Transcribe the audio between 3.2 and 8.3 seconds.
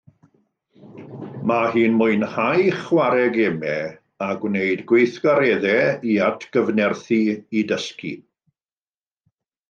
gemau a gwneud gweithgareddau i atgyfnerthu ei dysgu